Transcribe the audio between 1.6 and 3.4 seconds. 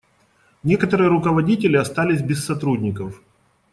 остались без сотрудников.